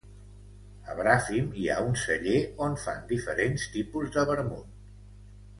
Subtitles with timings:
[0.93, 4.77] A Bràfim hi ha un celler on fan diferents tipus de vermut.